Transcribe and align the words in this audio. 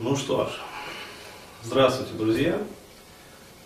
Ну 0.00 0.14
что 0.14 0.46
ж, 0.46 0.50
здравствуйте, 1.64 2.12
друзья. 2.14 2.56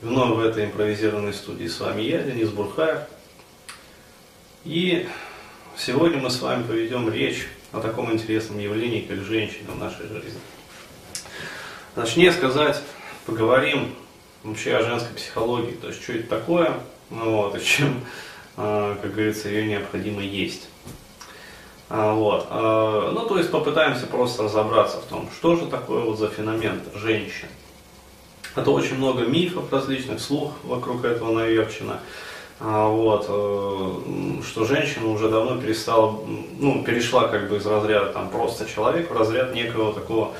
Вновь 0.00 0.34
в 0.34 0.40
этой 0.40 0.64
импровизированной 0.64 1.34
студии 1.34 1.66
с 1.66 1.78
вами 1.78 2.00
я, 2.00 2.22
Денис 2.22 2.48
Бурхаев. 2.48 3.00
И 4.64 5.06
сегодня 5.76 6.16
мы 6.16 6.30
с 6.30 6.40
вами 6.40 6.62
поведем 6.62 7.12
речь 7.12 7.48
о 7.70 7.80
таком 7.80 8.10
интересном 8.10 8.60
явлении, 8.60 9.02
как 9.02 9.18
женщина 9.18 9.72
в 9.72 9.78
нашей 9.78 10.08
жизни. 10.08 10.40
Точнее 11.94 12.32
сказать, 12.32 12.80
поговорим 13.26 13.94
вообще 14.42 14.76
о 14.76 14.84
женской 14.84 15.14
психологии, 15.14 15.72
то 15.72 15.88
есть 15.88 16.02
что 16.02 16.14
это 16.14 16.28
такое, 16.28 16.80
ну 17.10 17.30
вот, 17.30 17.60
и 17.60 17.62
чем, 17.62 18.02
а, 18.56 18.98
как 19.02 19.12
говорится, 19.12 19.50
ее 19.50 19.66
необходимо 19.66 20.22
есть. 20.22 20.70
А, 21.94 22.14
вот. 22.14 22.46
А, 22.48 23.12
ну, 23.12 23.26
то 23.26 23.36
есть 23.36 23.50
попытаемся 23.50 24.06
просто 24.06 24.44
разобраться 24.44 24.96
в 24.96 25.04
том, 25.04 25.28
что 25.36 25.56
же 25.56 25.66
такое 25.66 26.00
вот 26.00 26.18
за 26.18 26.28
феномен 26.28 26.80
женщин. 26.94 27.48
Это 28.56 28.70
очень 28.70 28.96
много 28.96 29.26
мифов 29.26 29.70
различных, 29.70 30.18
слух 30.18 30.52
вокруг 30.64 31.04
этого 31.04 31.32
наверчено. 31.32 32.00
А, 32.60 32.88
вот, 32.88 33.26
э, 33.28 34.42
что 34.42 34.64
женщина 34.64 35.08
уже 35.08 35.28
давно 35.28 35.60
перестала, 35.60 36.18
ну, 36.58 36.82
перешла 36.82 37.28
как 37.28 37.50
бы 37.50 37.58
из 37.58 37.66
разряда 37.66 38.06
там 38.06 38.30
просто 38.30 38.66
человек 38.66 39.10
в 39.10 39.16
разряд 39.16 39.54
некого 39.54 39.92
такого 39.92 40.32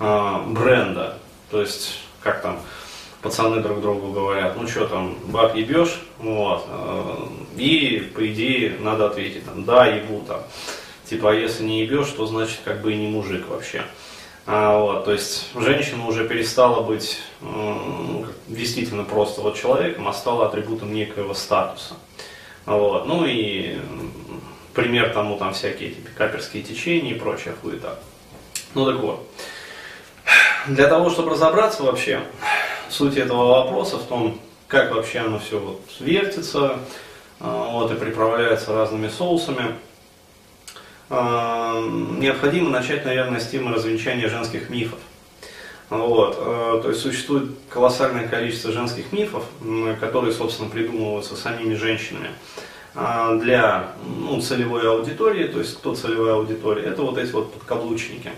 бренда. 0.00 1.18
То 1.50 1.60
есть, 1.60 2.00
как 2.22 2.42
там, 2.42 2.60
пацаны 3.22 3.60
друг 3.60 3.80
другу 3.80 4.12
говорят, 4.12 4.56
ну 4.56 4.66
что 4.66 4.86
там, 4.86 5.16
баб 5.26 5.54
ебешь, 5.54 6.00
вот, 6.18 6.64
э, 6.68 7.14
и 7.56 8.10
по 8.14 8.26
идее 8.26 8.76
надо 8.80 9.06
ответить 9.06 9.44
там, 9.44 9.64
да, 9.64 9.86
ебу 9.86 10.24
там. 10.26 10.40
Типа, 11.08 11.30
а 11.30 11.34
если 11.34 11.64
не 11.64 11.80
ебешь, 11.80 12.10
то 12.10 12.26
значит 12.26 12.58
как 12.64 12.82
бы 12.82 12.92
и 12.92 12.96
не 12.96 13.08
мужик 13.08 13.48
вообще. 13.48 13.82
А, 14.44 14.78
вот, 14.78 15.06
то 15.06 15.12
есть 15.12 15.48
женщина 15.54 16.06
уже 16.06 16.28
перестала 16.28 16.82
быть 16.82 17.18
ну, 17.40 18.26
действительно 18.46 19.04
просто 19.04 19.40
вот 19.40 19.56
человеком, 19.56 20.06
а 20.08 20.12
стала 20.12 20.46
атрибутом 20.46 20.92
некоего 20.92 21.32
статуса. 21.32 21.94
Вот, 22.66 23.06
ну 23.06 23.24
и 23.26 23.78
пример 24.74 25.14
тому 25.14 25.38
там 25.38 25.54
всякие 25.54 25.90
эти 25.90 26.00
каперские 26.16 26.62
течения 26.62 27.14
и 27.14 27.18
прочая 27.18 27.54
хуета. 27.54 27.98
Ну 28.74 28.84
так 28.84 29.00
вот. 29.00 29.26
Для 30.66 30.88
того, 30.88 31.08
чтобы 31.08 31.30
разобраться 31.30 31.84
вообще, 31.84 32.20
суть 32.90 33.16
этого 33.16 33.46
вопроса 33.46 33.96
в 33.96 34.04
том, 34.04 34.38
как 34.66 34.94
вообще 34.94 35.20
оно 35.20 35.38
все 35.38 35.58
вот 35.58 35.80
вертится, 36.00 36.78
а, 37.40 37.70
вот, 37.72 37.92
и 37.92 37.94
приправляется 37.94 38.74
разными 38.74 39.08
соусами– 39.08 39.74
необходимо 41.10 42.70
начать, 42.70 43.04
наверное, 43.04 43.40
с 43.40 43.48
темы 43.48 43.72
развенчания 43.72 44.28
женских 44.28 44.68
мифов. 44.68 44.98
Вот. 45.90 46.36
Э, 46.38 46.80
то 46.82 46.90
есть 46.90 47.00
существует 47.00 47.50
колоссальное 47.70 48.28
количество 48.28 48.72
женских 48.72 49.12
мифов, 49.12 49.44
которые, 50.00 50.32
собственно, 50.32 50.68
придумываются 50.68 51.34
самими 51.34 51.74
женщинами 51.74 52.30
э, 52.94 53.38
для 53.40 53.92
ну, 54.04 54.40
целевой 54.40 54.88
аудитории. 54.88 55.46
То 55.46 55.60
есть 55.60 55.78
кто 55.78 55.94
целевая 55.94 56.34
аудитория? 56.34 56.84
Это 56.84 57.02
вот 57.02 57.16
эти 57.16 57.30
вот 57.32 57.52
подкаблучники. 57.54 58.30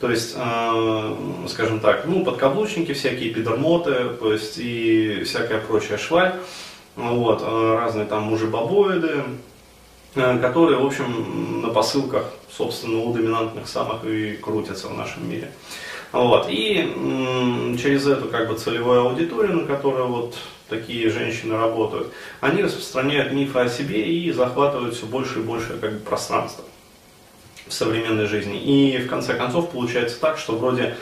То 0.00 0.10
есть, 0.10 0.34
э, 0.36 1.16
скажем 1.48 1.80
так, 1.80 2.04
ну, 2.06 2.24
подкаблучники, 2.24 2.92
всякие 2.92 3.32
пидормоты, 3.32 4.10
то 4.20 4.32
есть 4.32 4.58
и 4.58 5.22
всякая 5.24 5.60
прочая 5.60 5.96
шваль, 5.96 6.34
вот, 6.96 7.42
разные 7.42 8.04
там 8.04 8.24
мужебобоиды, 8.24 9.22
Э, 9.22 9.51
которые, 10.14 10.78
в 10.78 10.86
общем, 10.86 11.62
на 11.62 11.68
посылках, 11.68 12.26
собственно, 12.50 13.00
у 13.00 13.12
доминантных 13.12 13.66
самых 13.66 14.04
и 14.04 14.36
крутятся 14.36 14.88
в 14.88 14.94
нашем 14.94 15.28
мире. 15.28 15.50
Вот. 16.12 16.46
И 16.50 17.76
через 17.80 18.06
эту 18.06 18.28
как 18.28 18.48
бы 18.48 18.56
целевую 18.56 19.00
аудиторию, 19.00 19.56
на 19.56 19.66
которой 19.66 20.06
вот 20.06 20.36
такие 20.68 21.10
женщины 21.10 21.56
работают, 21.56 22.12
они 22.40 22.62
распространяют 22.62 23.32
мифы 23.32 23.60
о 23.60 23.68
себе 23.68 24.02
и 24.06 24.30
захватывают 24.32 24.94
все 24.94 25.06
больше 25.06 25.40
и 25.40 25.42
больше 25.42 25.78
как 25.80 25.92
бы, 25.92 25.98
пространства 26.00 26.64
в 27.66 27.72
современной 27.72 28.26
жизни. 28.26 28.60
И 28.60 28.98
в 28.98 29.08
конце 29.08 29.34
концов 29.34 29.70
получается 29.70 30.20
так, 30.20 30.36
что 30.36 30.56
вроде 30.56 30.96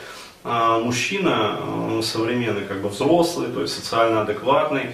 э, 0.45 0.81
мужчина 0.81 1.59
э, 1.59 2.01
современный, 2.03 2.63
как 2.63 2.81
бы 2.81 2.87
взрослый, 2.87 3.49
то 3.49 3.61
есть 3.61 3.73
социально 3.73 4.21
адекватный, 4.21 4.91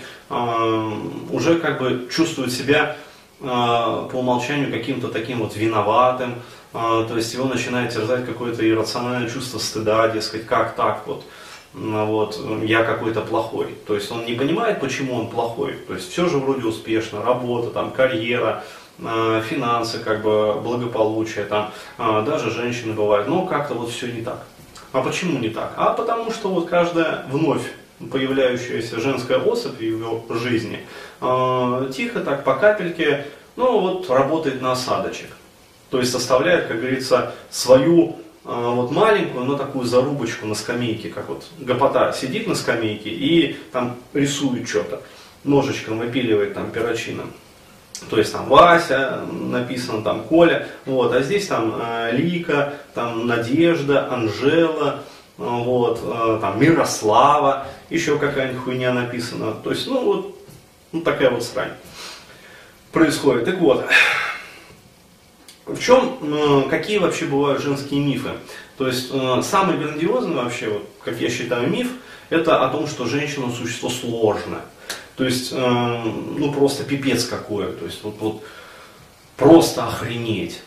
уже 1.29 1.59
как 1.59 1.79
бы 1.79 2.09
чувствует 2.11 2.51
себя 2.51 2.97
а, 2.97 3.06
по 3.39 4.09
умолчанию 4.13 4.71
каким-то 4.71 5.09
таким 5.09 5.39
вот 5.39 5.55
виноватым, 5.55 6.35
а, 6.73 7.05
то 7.05 7.15
есть 7.15 7.33
его 7.33 7.45
начинает 7.45 7.93
терзать 7.93 8.25
какое-то 8.25 8.67
иррациональное 8.67 9.29
чувство 9.29 9.59
стыда, 9.59 10.09
дескать, 10.09 10.45
как 10.45 10.75
так 10.75 11.03
вот, 11.05 11.23
вот, 11.73 12.39
я 12.63 12.83
какой-то 12.83 13.21
плохой. 13.21 13.75
То 13.85 13.95
есть 13.95 14.11
он 14.11 14.25
не 14.25 14.33
понимает, 14.33 14.79
почему 14.79 15.15
он 15.15 15.29
плохой. 15.29 15.73
То 15.87 15.93
есть 15.93 16.11
все 16.11 16.27
же 16.27 16.37
вроде 16.37 16.65
успешно, 16.65 17.21
работа, 17.21 17.69
там, 17.69 17.91
карьера, 17.91 18.63
а, 19.03 19.41
финансы, 19.41 19.99
как 19.99 20.23
бы 20.23 20.59
благополучие, 20.61 21.45
там, 21.45 21.71
даже 21.97 22.51
женщины 22.51 22.93
бывают, 22.93 23.27
но 23.27 23.45
как-то 23.45 23.75
вот 23.75 23.91
все 23.91 24.07
не 24.07 24.21
так. 24.21 24.43
А 24.91 25.01
почему 25.01 25.37
не 25.39 25.49
так? 25.49 25.73
А 25.77 25.93
потому 25.93 26.31
что 26.31 26.49
вот 26.49 26.67
каждая 26.67 27.25
вновь 27.29 27.61
появляющаяся 27.99 28.99
женская 28.99 29.39
особь 29.39 29.77
в 29.77 29.81
его 29.81 30.23
жизни, 30.29 30.85
э, 31.21 31.91
тихо 31.95 32.19
так 32.19 32.43
по 32.43 32.55
капельке, 32.55 33.25
ну 33.55 33.79
вот 33.79 34.09
работает 34.09 34.61
на 34.61 34.73
осадочек. 34.73 35.29
То 35.89 35.99
есть 35.99 36.11
составляет, 36.11 36.67
как 36.67 36.79
говорится, 36.79 37.33
свою 37.49 38.17
э, 38.45 38.49
вот 38.49 38.91
маленькую, 38.91 39.45
но 39.45 39.57
такую 39.57 39.85
зарубочку 39.85 40.45
на 40.45 40.53
скамейке, 40.53 41.09
как 41.09 41.29
вот 41.29 41.45
гопота 41.59 42.13
сидит 42.13 42.47
на 42.47 42.55
скамейке 42.55 43.09
и 43.09 43.57
там 43.71 43.95
рисует 44.13 44.67
что-то, 44.67 45.01
ножичком 45.43 45.99
выпиливает 45.99 46.53
там 46.53 46.71
перочином. 46.71 47.31
То 48.11 48.19
есть 48.19 48.31
там 48.31 48.47
Вася 48.47 49.21
написано, 49.31 50.03
там 50.03 50.23
Коля, 50.25 50.67
вот, 50.85 51.15
а 51.15 51.21
здесь 51.23 51.47
там 51.47 51.73
э, 51.81 52.11
Лика, 52.11 52.75
там 52.93 53.25
Надежда, 53.25 54.13
Анжела, 54.13 54.99
вот, 55.37 56.01
там 56.41 56.59
Мирослава, 56.59 57.67
еще 57.89 58.17
какая-нибудь 58.17 58.63
хуйня 58.63 58.93
написана. 58.93 59.53
То 59.53 59.71
есть, 59.71 59.87
ну 59.87 60.03
вот, 60.03 60.47
ну, 60.91 61.01
такая 61.01 61.29
вот 61.29 61.43
срань 61.43 61.73
происходит. 62.91 63.45
Так 63.45 63.59
вот, 63.59 63.85
в 65.65 65.79
чем, 65.79 66.17
э, 66.21 66.69
какие 66.69 66.97
вообще 66.97 67.25
бывают 67.25 67.61
женские 67.61 67.99
мифы? 67.99 68.31
То 68.77 68.87
есть, 68.87 69.09
э, 69.11 69.41
самый 69.43 69.77
грандиозный 69.77 70.35
вообще, 70.35 70.69
вот, 70.69 70.89
как 71.03 71.19
я 71.19 71.29
считаю, 71.29 71.69
миф, 71.69 71.91
это 72.29 72.65
о 72.65 72.69
том, 72.69 72.87
что 72.87 73.05
женщина 73.05 73.51
существо 73.51 73.89
сложное. 73.89 74.61
То 75.15 75.23
есть, 75.23 75.51
ну 75.51 76.53
просто 76.53 76.83
пипец 76.83 77.25
какое. 77.25 77.71
То 77.71 77.85
есть, 77.85 78.03
вот, 78.03 78.17
вот 78.19 78.43
просто 79.35 79.87
охренеть. 79.87 80.61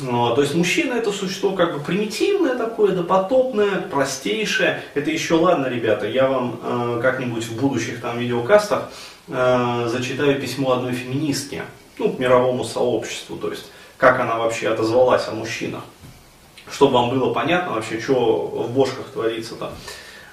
Ну, 0.00 0.34
то 0.34 0.42
есть 0.42 0.54
мужчина 0.54 0.94
это 0.94 1.10
существо 1.10 1.52
как 1.52 1.74
бы 1.74 1.82
примитивное 1.82 2.54
такое, 2.54 2.92
допотопное, 2.92 3.80
простейшее. 3.80 4.82
Это 4.94 5.10
еще 5.10 5.34
ладно, 5.34 5.66
ребята, 5.66 6.06
я 6.06 6.28
вам 6.28 6.60
э, 6.62 7.00
как-нибудь 7.00 7.44
в 7.44 7.58
будущих 7.58 8.02
там 8.02 8.18
видеокастах 8.18 8.90
э, 9.28 9.88
зачитаю 9.90 10.38
письмо 10.40 10.72
одной 10.72 10.92
феминистки, 10.92 11.62
ну, 11.98 12.12
к 12.12 12.18
мировому 12.18 12.64
сообществу, 12.64 13.36
то 13.36 13.50
есть 13.50 13.66
как 13.96 14.20
она 14.20 14.36
вообще 14.36 14.68
отозвалась 14.68 15.28
о 15.28 15.32
мужчинах. 15.32 15.82
Чтобы 16.70 16.94
вам 16.94 17.10
было 17.10 17.32
понятно 17.32 17.74
вообще, 17.74 18.00
что 18.00 18.44
в 18.46 18.70
бошках 18.72 19.06
творится-то. 19.12 19.70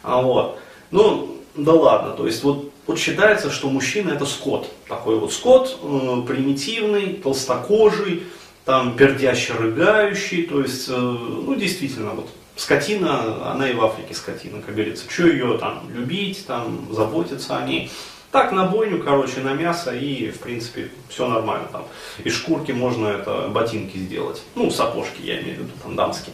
А, 0.02 0.22
вот. 0.22 0.60
Ну, 0.92 1.38
да 1.56 1.74
ладно, 1.74 2.12
то 2.12 2.26
есть 2.26 2.44
вот, 2.44 2.72
вот 2.88 3.00
считается, 3.00 3.50
что 3.50 3.70
мужчина 3.70 4.12
это 4.12 4.26
скот. 4.26 4.68
Такой 4.90 5.18
вот 5.18 5.32
скот, 5.32 5.80
э, 5.82 6.22
примитивный, 6.28 7.14
толстокожий, 7.14 8.24
там 8.66 8.96
пердяще 8.96 9.54
рыгающий, 9.54 10.44
то 10.44 10.62
есть, 10.62 10.88
э, 10.90 10.94
ну, 10.96 11.56
действительно, 11.56 12.12
вот, 12.12 12.30
скотина, 12.56 13.52
она 13.52 13.70
и 13.70 13.74
в 13.74 13.84
Африке 13.84 14.14
скотина, 14.14 14.62
как 14.62 14.76
говорится, 14.76 15.10
что 15.10 15.28
ее 15.28 15.58
там 15.58 15.90
любить, 15.94 16.46
там, 16.46 16.88
заботиться 16.92 17.58
о 17.58 17.66
ней. 17.66 17.92
Так, 18.32 18.52
на 18.52 18.66
бойню, 18.66 19.04
короче, 19.04 19.42
на 19.42 19.54
мясо 19.54 19.94
и, 19.94 20.32
в 20.32 20.40
принципе, 20.40 20.90
все 21.08 21.28
нормально 21.28 21.68
там. 21.72 21.86
Из 22.24 22.34
шкурки 22.34 22.72
можно 22.72 23.08
это 23.08 23.48
ботинки 23.50 23.98
сделать. 23.98 24.42
Ну, 24.56 24.72
сапожки, 24.72 25.22
я 25.22 25.40
имею 25.42 25.58
в 25.58 25.60
виду, 25.60 25.72
там, 25.84 25.96
дамские. 25.96 26.34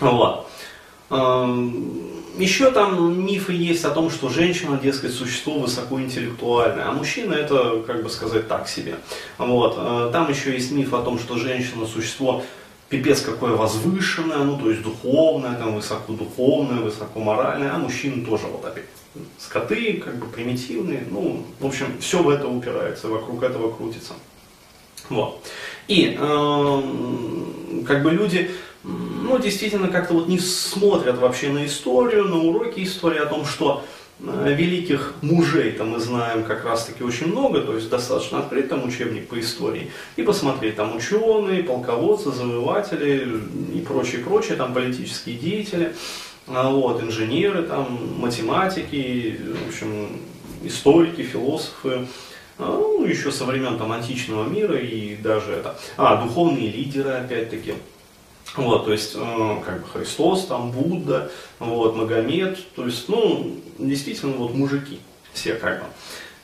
Вот. 0.00 0.48
Эм, 1.12 2.12
еще 2.38 2.70
там 2.70 3.24
мифы 3.24 3.52
есть 3.52 3.84
о 3.84 3.90
том, 3.90 4.10
что 4.10 4.30
женщина, 4.30 4.78
дескать, 4.82 5.12
существо 5.12 5.58
высокоинтеллектуальное, 5.58 6.88
а 6.88 6.92
мужчина 6.92 7.34
это, 7.34 7.82
как 7.86 8.02
бы 8.02 8.08
сказать, 8.08 8.48
так 8.48 8.68
себе. 8.68 8.96
Вот. 9.36 9.74
Э, 9.76 10.10
там 10.12 10.30
еще 10.30 10.52
есть 10.52 10.72
миф 10.72 10.94
о 10.94 11.02
том, 11.02 11.18
что 11.18 11.36
женщина 11.36 11.86
существо 11.86 12.42
пипец 12.88 13.20
какое 13.20 13.52
возвышенное, 13.52 14.38
ну 14.38 14.58
то 14.58 14.70
есть 14.70 14.82
духовное, 14.82 15.54
там 15.54 15.74
высокодуховное, 15.74 16.80
высокоморальное, 16.80 17.72
а 17.74 17.78
мужчины 17.78 18.24
тоже 18.24 18.46
вот 18.46 18.64
опять 18.64 18.84
скоты, 19.38 19.94
как 19.94 20.16
бы 20.16 20.26
примитивные, 20.26 21.04
ну, 21.10 21.44
в 21.60 21.66
общем, 21.66 21.86
все 22.00 22.22
в 22.22 22.30
это 22.30 22.48
упирается, 22.48 23.08
вокруг 23.08 23.42
этого 23.42 23.70
крутится. 23.70 24.14
Вот. 25.10 25.44
И 25.88 26.16
э, 26.18 26.82
как 27.86 28.02
бы 28.02 28.10
люди 28.10 28.50
ну, 28.84 29.38
действительно 29.38 29.88
как-то 29.88 30.14
вот 30.14 30.28
не 30.28 30.38
смотрят 30.38 31.18
вообще 31.18 31.50
на 31.50 31.64
историю, 31.66 32.24
на 32.24 32.38
уроки 32.38 32.82
истории 32.82 33.18
о 33.18 33.26
том, 33.26 33.44
что 33.44 33.84
э, 34.20 34.54
великих 34.56 35.14
мужей-то 35.22 35.84
мы 35.84 36.00
знаем 36.00 36.42
как 36.44 36.64
раз-таки 36.64 37.04
очень 37.04 37.28
много, 37.28 37.60
то 37.60 37.74
есть 37.74 37.88
достаточно 37.88 38.40
открыть 38.40 38.68
там 38.68 38.84
учебник 38.84 39.28
по 39.28 39.38
истории 39.38 39.90
и 40.16 40.22
посмотреть 40.22 40.76
там 40.76 40.96
ученые, 40.96 41.62
полководцы, 41.62 42.32
завоеватели 42.32 43.40
и 43.74 43.80
прочие, 43.80 44.22
прочие 44.22 44.56
там 44.56 44.74
политические 44.74 45.36
деятели, 45.36 45.94
а 46.48 46.70
вот, 46.70 47.02
инженеры, 47.02 47.62
там, 47.62 48.18
математики, 48.18 49.38
в 49.64 49.68
общем, 49.68 50.20
историки, 50.64 51.22
философы, 51.22 52.06
а, 52.58 52.66
ну, 52.66 53.04
еще 53.04 53.30
со 53.30 53.44
времен 53.44 53.78
там 53.78 53.92
античного 53.92 54.48
мира 54.48 54.76
и 54.76 55.16
даже 55.16 55.52
это, 55.52 55.76
а, 55.96 56.22
духовные 56.22 56.68
лидеры, 56.68 57.10
опять-таки, 57.10 57.74
вот, 58.56 58.84
то 58.84 58.92
есть, 58.92 59.12
э, 59.14 59.56
как 59.64 59.80
бы 59.80 59.88
Христос, 59.88 60.46
там, 60.46 60.70
Будда, 60.72 61.30
вот, 61.58 61.96
Магомед, 61.96 62.58
то 62.74 62.84
есть, 62.84 63.08
ну, 63.08 63.56
действительно, 63.78 64.32
вот 64.36 64.54
мужики, 64.54 65.00
все 65.32 65.54
как 65.54 65.80
бы. 65.80 65.86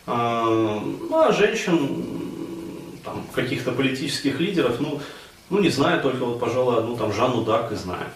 А, 0.06 0.44
ну, 0.80 1.18
а 1.18 1.32
женщин, 1.32 2.06
там, 3.04 3.24
каких-то 3.34 3.72
политических 3.72 4.40
лидеров, 4.40 4.80
ну, 4.80 5.00
ну, 5.50 5.60
не 5.60 5.68
знаю, 5.68 6.02
только 6.02 6.24
вот, 6.24 6.40
пожалуй, 6.40 6.78
одну 6.78 6.96
там 6.96 7.12
Жанну 7.12 7.42
Дарк 7.42 7.72
и 7.72 7.74
знаю. 7.74 8.06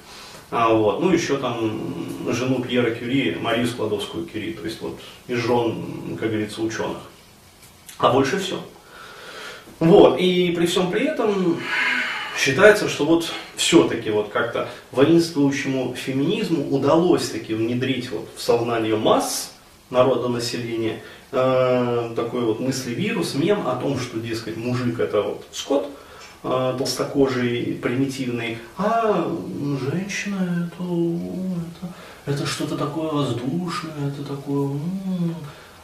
А, 0.51 0.73
вот, 0.73 1.01
ну, 1.01 1.11
еще 1.11 1.37
там 1.37 1.83
жену 2.29 2.63
Пьера 2.63 2.91
Кюри, 2.91 3.37
Марию 3.41 3.67
Складовскую 3.67 4.27
Кюри, 4.27 4.53
то 4.53 4.65
есть 4.65 4.81
вот 4.81 4.99
из 5.27 5.39
жен, 5.39 6.17
как 6.19 6.31
говорится, 6.31 6.63
ученых. 6.63 6.99
А 7.99 8.13
больше 8.13 8.39
все. 8.39 8.59
Вот, 9.81 10.19
и 10.19 10.53
при 10.57 10.67
всем 10.67 10.91
при 10.91 11.07
этом 11.07 11.59
Считается, 12.37 12.89
что 12.89 13.05
вот 13.05 13.31
все-таки 13.57 14.11
вот 14.11 14.31
как-то 14.31 14.69
воинствующему 14.91 15.95
феминизму 15.95 16.75
удалось 16.75 17.29
таки 17.29 17.55
внедрить 17.55 18.11
вот 18.11 18.29
в 18.37 18.41
сознание 18.41 18.97
масс 18.97 19.53
народа 19.91 20.29
населения 20.29 21.03
э, 21.31 22.13
такой 22.17 22.41
вот 22.43 22.59
мысли-вирус, 22.59 23.35
мем 23.35 23.69
о 23.69 23.77
том, 23.77 23.99
что, 23.99 24.19
дескать, 24.19 24.57
мужик 24.57 24.99
это 24.99 25.21
вот 25.23 25.45
скот, 25.53 25.89
э, 26.43 26.75
толстокожий, 26.79 27.79
примитивный, 27.81 28.59
а 28.79 29.31
женщина 29.91 30.67
это, 30.73 30.85
это, 32.25 32.35
это 32.41 32.47
что-то 32.47 32.77
такое 32.77 33.11
воздушное, 33.11 34.09
это 34.09 34.25
такое, 34.25 34.79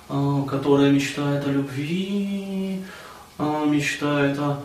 э, 0.08 0.42
которое 0.48 0.90
мечтает 0.90 1.46
о 1.46 1.50
любви, 1.50 2.82
э, 3.38 3.64
мечтает 3.66 4.38
о 4.38 4.60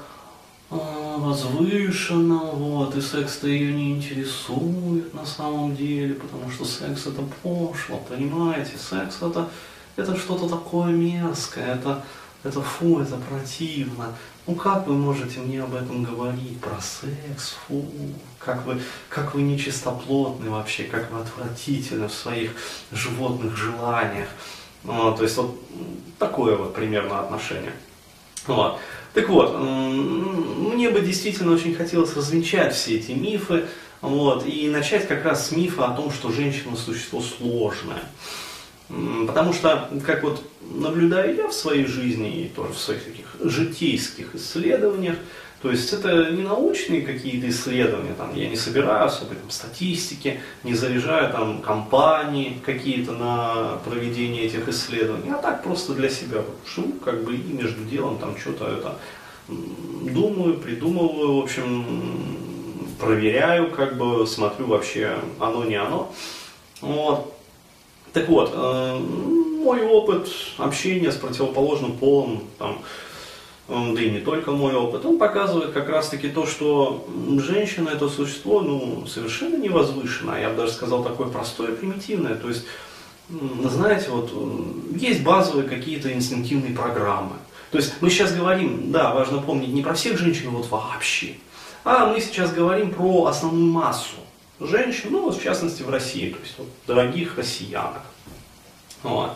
возвышенно, 1.18 2.40
вот, 2.40 2.96
и 2.96 3.02
секс-то 3.02 3.48
ее 3.48 3.74
не 3.74 3.94
интересует 3.94 5.14
на 5.14 5.26
самом 5.26 5.76
деле, 5.76 6.16
потому 6.16 6.50
что 6.52 6.66
секс 6.66 7.08
это 7.08 7.22
пошло, 7.42 8.04
понимаете, 8.08 8.78
секс 8.78 9.18
это, 9.22 9.50
это 9.96 10.16
что-то 10.18 10.48
такое 10.48 10.92
мерзкое, 10.92 11.76
это, 11.76 12.04
это 12.44 12.62
фу, 12.62 13.00
это 13.00 13.18
противно. 13.18 14.14
Ну 14.46 14.56
как 14.56 14.88
вы 14.88 14.96
можете 14.96 15.40
мне 15.40 15.64
об 15.64 15.74
этом 15.74 16.04
говорить, 16.04 16.60
про 16.60 16.80
секс, 16.82 17.56
фу, 17.66 17.86
как 18.40 18.66
вы, 18.66 18.82
как 19.10 19.34
вы 19.34 19.42
нечистоплотны 19.42 20.50
вообще, 20.50 20.84
как 20.84 21.12
вы 21.12 21.22
отвратительны 21.22 22.08
в 22.08 22.14
своих 22.14 22.52
животных 22.92 23.56
желаниях. 23.56 24.28
Ну, 24.84 25.16
то 25.16 25.24
есть 25.24 25.38
вот 25.38 25.58
такое 26.20 26.58
вот 26.58 26.76
примерно 26.76 27.22
отношение. 27.22 27.74
Вот. 28.48 28.80
Так 29.14 29.30
вот, 29.30 29.60
мне 29.60 30.90
бы 30.90 31.02
действительно 31.02 31.54
очень 31.54 31.76
хотелось 31.76 32.16
развенчать 32.16 32.74
все 32.74 32.98
эти 32.98 33.12
мифы, 33.12 33.66
вот, 34.02 34.46
и 34.48 34.68
начать 34.70 35.08
как 35.08 35.24
раз 35.24 35.50
с 35.50 35.52
мифа 35.52 35.86
о 35.86 35.96
том, 35.96 36.12
что 36.12 36.32
женщина 36.32 36.76
существо 36.76 37.22
сложное. 37.22 38.04
Потому 39.28 39.54
что, 39.54 39.90
как 40.06 40.24
вот 40.24 40.44
наблюдаю 40.62 41.36
я 41.36 41.48
в 41.48 41.54
своей 41.54 41.86
жизни 41.86 42.44
и 42.44 42.48
тоже 42.50 42.74
в 42.74 42.78
своих 42.78 43.04
таких 43.04 43.36
житейских 43.40 44.36
исследованиях, 44.36 45.16
то 45.64 45.72
есть 45.72 45.94
это 45.94 46.30
не 46.30 46.42
научные 46.42 47.04
какие-то 47.04 47.48
исследования, 47.48 48.14
там, 48.18 48.36
я 48.36 48.50
не 48.50 48.58
собираю 48.58 49.06
особой 49.06 49.38
там, 49.38 49.50
статистики, 49.50 50.42
не 50.64 50.74
заряжаю 50.74 51.32
там 51.32 51.62
компании 51.62 52.60
какие-то 52.66 53.14
на 53.14 53.80
проведение 53.86 54.44
этих 54.44 54.68
исследований, 54.68 55.32
а 55.32 55.38
так 55.42 55.64
просто 55.64 55.94
для 55.94 56.10
себя 56.10 56.42
живу, 56.68 56.92
как 57.00 57.24
бы 57.24 57.36
и 57.36 57.54
между 57.54 57.82
делом 57.86 58.18
там 58.18 58.38
что-то 58.38 58.68
это 58.68 58.98
думаю, 59.48 60.58
придумываю, 60.58 61.38
в 61.38 61.44
общем, 61.44 61.86
проверяю, 63.00 63.72
как 63.72 63.98
бы 63.98 64.28
смотрю 64.28 64.68
вообще 64.68 65.18
оно 65.40 65.64
не 65.64 65.76
оно. 65.76 66.14
Вот. 66.82 67.38
Так 68.12 68.28
вот, 68.28 68.52
э, 68.54 69.00
мой 69.64 69.82
опыт 69.82 70.28
общения 70.58 71.10
с 71.10 71.16
противоположным 71.16 71.94
полом, 71.94 72.44
там, 72.60 72.80
да 73.68 74.02
и 74.02 74.10
не 74.10 74.20
только 74.20 74.52
мой 74.52 74.76
опыт, 74.76 75.06
он 75.06 75.18
показывает 75.18 75.72
как 75.72 75.90
раз-таки 75.90 76.28
то, 76.28 76.46
что 76.46 77.08
женщина 77.38 77.90
это 77.90 78.10
существо, 78.10 78.62
ну, 78.62 79.06
совершенно 79.08 79.56
не 79.56 79.70
возвышенное, 79.70 80.42
я 80.42 80.50
бы 80.50 80.58
даже 80.58 80.74
сказал 80.74 81.04
такое 81.04 81.28
простое, 81.28 81.74
примитивное, 81.74 82.36
то 82.36 82.50
есть, 82.50 82.66
знаете, 83.30 84.10
вот, 84.10 84.32
есть 84.96 85.24
базовые 85.24 85.68
какие-то 85.68 86.12
инстинктивные 86.12 86.76
программы, 86.76 87.36
то 87.72 87.78
есть 87.78 87.94
мы 88.02 88.10
сейчас 88.10 88.34
говорим, 88.34 88.92
да, 88.92 89.14
важно 89.14 89.42
помнить, 89.42 89.70
не 89.70 89.82
про 89.82 89.94
всех 89.94 90.18
женщин 90.18 90.50
вот 90.50 90.70
вообще, 90.70 91.36
а 91.86 92.08
мы 92.08 92.20
сейчас 92.20 92.52
говорим 92.52 92.92
про 92.92 93.28
основную 93.28 93.72
массу 93.72 94.16
женщин, 94.60 95.10
ну, 95.12 95.30
в 95.30 95.42
частности 95.42 95.84
в 95.84 95.90
России, 95.90 96.30
то 96.30 96.40
есть 96.40 96.56
вот, 96.58 96.68
дорогих 96.88 97.38
россиянок. 97.38 98.02
Вот. 99.04 99.32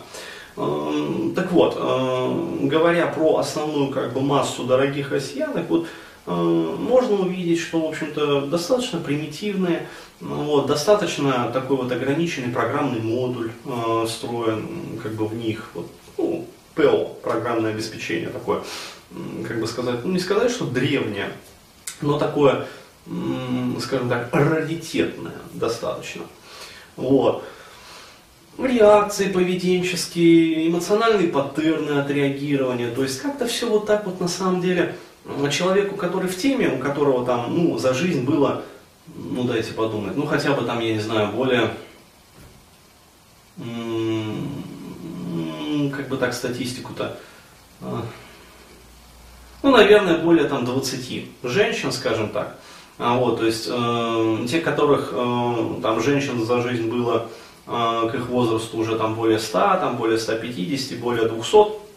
Эм, 0.56 1.32
так 1.34 1.52
вот, 1.52 1.76
эм, 1.76 2.68
говоря 2.68 3.06
про 3.06 3.38
основную 3.38 3.90
как 3.90 4.12
бы, 4.12 4.20
массу 4.20 4.64
дорогих 4.64 5.12
россиянок, 5.12 5.68
вот, 5.68 5.86
эм, 6.26 6.82
можно 6.82 7.16
увидеть, 7.16 7.60
что, 7.60 7.80
в 7.80 7.88
общем-то, 7.88 8.42
достаточно 8.46 8.98
примитивные, 8.98 9.86
вот, 10.20 10.66
достаточно 10.66 11.50
такой 11.52 11.76
вот 11.76 11.92
ограниченный 11.92 12.52
программный 12.52 13.00
модуль 13.00 13.52
э, 13.64 14.04
встроен 14.06 14.98
как 15.02 15.12
бы 15.12 15.26
в 15.26 15.34
них, 15.34 15.70
вот, 15.74 15.86
ну, 16.16 16.46
ПО, 16.74 17.16
программное 17.22 17.72
обеспечение 17.72 18.28
такое, 18.30 18.62
как 19.46 19.60
бы 19.60 19.66
сказать, 19.66 20.04
ну 20.04 20.12
не 20.12 20.18
сказать, 20.18 20.50
что 20.50 20.64
древнее, 20.64 21.30
но 22.00 22.18
такое, 22.18 22.66
скажем 23.80 24.08
так, 24.08 24.28
раритетное 24.32 25.34
достаточно. 25.54 26.22
Вот 26.96 27.44
реакции 28.66 29.30
поведенческие, 29.30 30.68
эмоциональные 30.68 31.28
паттерны 31.28 32.00
отреагирования. 32.00 32.90
То 32.90 33.02
есть 33.02 33.20
как-то 33.20 33.46
все 33.46 33.68
вот 33.68 33.86
так 33.86 34.04
вот 34.04 34.20
на 34.20 34.28
самом 34.28 34.60
деле 34.60 34.96
человеку, 35.50 35.96
который 35.96 36.28
в 36.28 36.36
теме, 36.36 36.68
у 36.68 36.78
которого 36.78 37.24
там 37.24 37.54
ну, 37.54 37.78
за 37.78 37.94
жизнь 37.94 38.24
было, 38.24 38.62
ну 39.14 39.44
дайте 39.44 39.72
подумать, 39.72 40.16
ну 40.16 40.26
хотя 40.26 40.52
бы 40.54 40.64
там, 40.64 40.80
я 40.80 40.94
не 40.94 41.00
знаю, 41.00 41.32
более, 41.32 41.70
как 45.90 46.08
бы 46.08 46.16
так 46.16 46.34
статистику-то, 46.34 47.16
а, 47.80 48.02
ну, 49.62 49.70
наверное, 49.70 50.18
более 50.18 50.44
там 50.44 50.64
20 50.64 51.24
женщин, 51.42 51.92
скажем 51.92 52.30
так. 52.30 52.58
А 52.98 53.16
вот, 53.16 53.38
то 53.38 53.46
есть 53.46 53.68
э, 53.70 54.46
те, 54.48 54.60
которых 54.60 55.10
э, 55.12 55.80
там 55.82 56.00
женщин 56.00 56.44
за 56.44 56.62
жизнь 56.62 56.90
было 56.90 57.16
а, 57.16 57.28
к 57.68 58.10
их 58.14 58.28
возрасту 58.28 58.78
уже 58.78 58.96
там 58.96 59.14
более 59.14 59.38
100, 59.38 59.58
там 59.58 59.96
более 59.98 60.18
150, 60.18 60.98
более 60.98 61.28
200, 61.28 61.88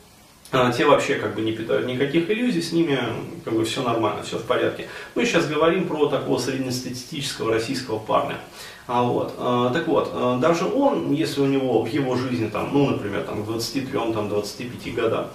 а, 0.53 0.69
те 0.69 0.85
вообще 0.85 1.15
как 1.15 1.33
бы 1.33 1.41
не 1.41 1.53
питают 1.53 1.87
никаких 1.87 2.29
иллюзий, 2.29 2.61
с 2.61 2.73
ними 2.73 2.99
как 3.45 3.53
бы 3.53 3.63
все 3.63 3.81
нормально, 3.81 4.21
все 4.23 4.37
в 4.37 4.43
порядке. 4.43 4.87
Мы 5.15 5.25
сейчас 5.25 5.47
говорим 5.47 5.87
про 5.87 6.07
такого 6.07 6.37
среднестатистического 6.39 7.53
российского 7.53 7.99
парня. 7.99 8.35
А 8.85 9.03
вот, 9.03 9.33
а, 9.37 9.69
так 9.71 9.87
вот, 9.87 10.11
а, 10.13 10.37
даже 10.39 10.65
он, 10.65 11.13
если 11.13 11.39
у 11.39 11.45
него 11.45 11.81
в 11.81 11.87
его 11.87 12.17
жизни, 12.17 12.49
там, 12.49 12.69
ну, 12.73 12.89
например, 12.89 13.23
там, 13.23 13.45
23, 13.45 14.13
там, 14.13 14.27
25 14.27 14.93
годам, 14.93 15.27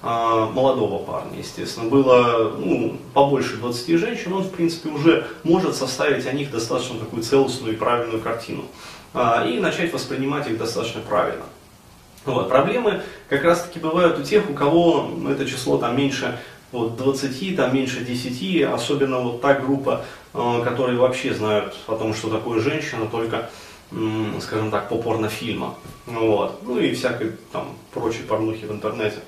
а, 0.00 0.46
молодого 0.46 1.04
парня, 1.04 1.38
естественно, 1.38 1.90
было 1.90 2.54
ну, 2.58 2.96
побольше 3.12 3.58
20 3.58 3.98
женщин, 3.98 4.32
он, 4.32 4.44
в 4.44 4.50
принципе, 4.50 4.88
уже 4.88 5.26
может 5.44 5.76
составить 5.76 6.26
о 6.26 6.32
них 6.32 6.50
достаточно 6.50 6.98
такую 6.98 7.22
целостную 7.22 7.74
и 7.74 7.76
правильную 7.76 8.22
картину. 8.22 8.64
А, 9.14 9.46
и 9.46 9.58
начать 9.60 9.92
воспринимать 9.92 10.48
их 10.48 10.58
достаточно 10.58 11.00
правильно. 11.02 11.44
Вот. 12.24 12.48
Проблемы 12.48 13.02
как 13.28 13.44
раз 13.44 13.62
таки 13.62 13.78
бывают 13.78 14.18
у 14.18 14.22
тех, 14.22 14.48
у 14.48 14.54
кого 14.54 15.10
это 15.28 15.44
число 15.44 15.76
там 15.76 15.96
меньше 15.96 16.38
вот, 16.70 16.96
20, 16.96 17.56
там 17.56 17.74
меньше 17.74 18.00
10, 18.00 18.62
особенно 18.72 19.18
вот 19.18 19.42
та 19.42 19.54
группа, 19.54 20.04
э, 20.32 20.60
которые 20.64 20.98
вообще 20.98 21.34
знают 21.34 21.76
о 21.86 21.96
том, 21.96 22.14
что 22.14 22.30
такое 22.30 22.60
женщина, 22.60 23.06
только, 23.06 23.50
скажем 24.40 24.70
так, 24.70 24.88
по 24.88 24.96
порнофильмам. 24.96 25.74
Вот. 26.06 26.62
Ну 26.62 26.78
и 26.78 26.94
всякой 26.94 27.32
там 27.52 27.76
прочей 27.92 28.22
порнухи 28.22 28.64
в 28.64 28.72
интернете. 28.72 29.18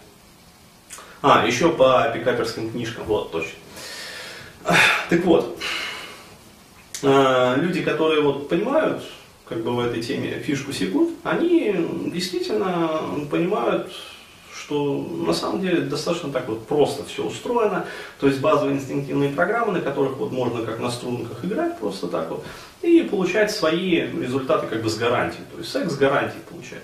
А, 1.21 1.47
еще 1.47 1.71
по 1.71 2.11
пикаперским 2.15 2.71
книжкам, 2.71 3.05
вот, 3.05 3.31
точно. 3.31 3.59
Так 5.11 5.25
вот, 5.25 5.59
э, 7.03 7.55
люди, 7.59 7.83
которые 7.83 8.23
вот 8.23 8.49
понимают, 8.49 9.03
как 9.49 9.63
бы 9.63 9.73
в 9.73 9.81
этой 9.81 10.03
теме 10.03 10.39
фишку 10.39 10.73
секут, 10.73 11.11
они 11.23 11.75
действительно 12.07 13.01
понимают, 13.31 13.93
что 14.65 15.07
на 15.27 15.35
самом 15.35 15.61
деле 15.61 15.83
достаточно 15.83 16.31
так 16.31 16.49
вот 16.49 16.67
просто 16.67 17.05
все 17.05 17.25
устроено, 17.25 17.85
то 18.19 18.27
есть 18.27 18.41
базовые 18.41 18.77
инстинктивные 18.77 19.31
программы, 19.31 19.73
на 19.73 19.81
которых 19.81 20.17
вот 20.17 20.33
можно 20.33 20.65
как 20.65 20.81
на 20.81 20.91
струнках 20.91 21.45
играть 21.45 21.79
просто 21.79 22.07
так 22.07 22.31
вот, 22.31 22.45
и 22.81 23.03
получать 23.03 23.51
свои 23.51 24.01
результаты 24.01 24.67
как 24.67 24.83
бы 24.83 24.89
с 24.89 24.97
гарантией, 24.97 25.45
то 25.53 25.59
есть 25.59 25.71
секс 25.71 25.93
с 25.93 25.97
гарантией 25.99 26.41
получать. 26.49 26.83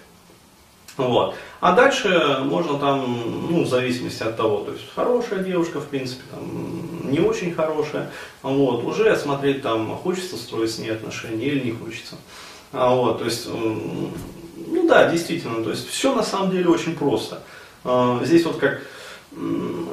Вот. 0.97 1.35
А 1.61 1.73
дальше 1.73 2.41
можно 2.43 2.79
там, 2.79 3.47
ну, 3.51 3.65
в 3.65 3.69
зависимости 3.69 4.23
от 4.23 4.37
того, 4.37 4.65
то 4.65 4.73
есть 4.73 4.85
хорошая 4.95 5.43
девушка, 5.43 5.81
в 5.81 5.87
принципе, 5.87 6.23
там, 6.31 7.11
не 7.11 7.21
очень 7.21 7.55
хорошая, 7.55 8.11
вот, 8.43 8.85
уже 8.85 9.17
смотреть 9.17 9.63
там, 9.63 9.97
хочется 9.97 10.37
строить 10.37 10.73
с 10.73 10.79
ней 10.79 10.91
отношения 10.91 11.47
или 11.47 11.67
не 11.67 11.73
хочется. 11.73 12.17
А, 12.73 12.95
вот, 12.95 13.19
то 13.19 13.25
есть, 13.25 13.49
ну 13.49 14.89
да, 14.89 15.11
действительно, 15.11 15.63
то 15.63 15.71
есть 15.71 15.89
все 15.89 16.15
на 16.15 16.23
самом 16.23 16.51
деле 16.51 16.69
очень 16.69 16.95
просто. 16.95 17.43
А, 17.85 18.21
здесь 18.25 18.45
вот 18.45 18.57
как 18.57 18.83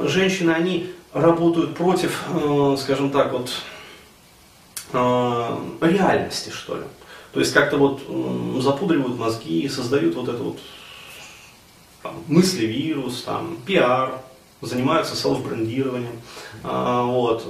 женщины, 0.04 0.52
они 0.52 0.92
работают 1.14 1.76
против, 1.76 2.24
э, 2.30 2.76
скажем 2.80 3.12
так, 3.12 3.32
вот 3.32 3.52
а, 4.94 5.60
реальности, 5.82 6.50
что 6.50 6.78
ли. 6.78 6.84
То 7.34 7.40
есть 7.40 7.54
как-то 7.54 7.78
вот 7.78 8.02
запудривают 8.64 9.18
мозги 9.18 9.62
и 9.62 9.70
создают 9.70 10.16
вот 10.16 10.28
это 10.28 10.42
вот 10.42 10.60
там, 12.02 12.24
мысли-вирус, 12.28 13.24
там, 13.24 13.58
пиар, 13.66 14.22
занимаются 14.62 15.16
селф-брендированием. 15.16 16.20
А, 16.64 17.04
вот. 17.04 17.46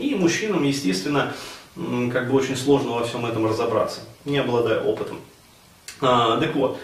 И 0.00 0.14
мужчинам, 0.14 0.62
естественно, 0.62 1.32
как 1.74 2.30
бы 2.30 2.36
очень 2.36 2.56
сложно 2.56 2.92
во 2.92 3.04
всем 3.04 3.26
этом 3.26 3.46
разобраться, 3.46 4.00
не 4.24 4.38
обладая 4.38 4.80
опытом. 4.80 5.20
А, 6.00 6.38
так 6.38 6.54
вот, 6.54 6.78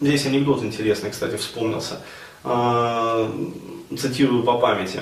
здесь 0.00 0.26
анекдот 0.26 0.62
интересный, 0.62 1.10
кстати, 1.10 1.36
вспомнился. 1.36 2.00
А, 2.44 3.30
цитирую 3.96 4.42
по 4.42 4.58
памяти. 4.58 5.00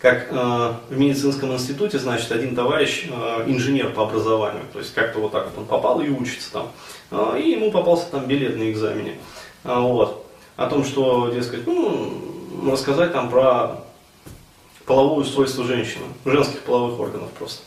Как 0.00 0.28
э, 0.30 0.72
в 0.90 0.96
медицинском 0.96 1.52
институте, 1.52 1.98
значит, 1.98 2.30
один 2.30 2.54
товарищ 2.54 3.06
э, 3.10 3.44
инженер 3.48 3.92
по 3.92 4.04
образованию, 4.04 4.62
то 4.72 4.78
есть 4.78 4.94
как-то 4.94 5.18
вот 5.18 5.32
так 5.32 5.46
вот 5.46 5.58
он 5.58 5.66
попал 5.66 6.00
и 6.00 6.08
учится 6.08 6.52
там. 6.52 6.70
Э, 7.10 7.40
и 7.40 7.50
ему 7.50 7.72
попался 7.72 8.06
там 8.12 8.26
билет 8.26 8.56
на 8.56 8.70
экзамене. 8.70 9.18
Э, 9.64 9.80
вот 9.80 10.24
о 10.54 10.66
том, 10.68 10.84
что, 10.84 11.30
дескать, 11.34 11.66
ну, 11.66 12.12
рассказать 12.70 13.12
там 13.12 13.28
про 13.28 13.84
половое 14.86 15.24
устройство 15.24 15.64
женщины, 15.64 16.04
женских 16.24 16.60
половых 16.60 17.00
органов 17.00 17.30
просто. 17.30 17.62